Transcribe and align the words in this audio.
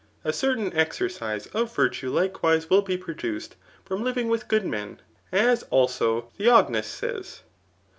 A 0.23 0.33
certain 0.33 0.73
ex 0.75 0.97
ercise 0.97 1.45
of 1.53 1.75
virtue 1.75 2.09
likewise 2.09 2.71
will 2.71 2.81
be 2.81 2.97
produced 2.97 3.55
from 3.85 4.03
living 4.03 4.29
with 4.29 4.47
good 4.47 4.63
mdi, 4.63 4.97
as 5.31 5.61
also 5.69 6.31
Theognis 6.39 6.85
says. 6.87 7.41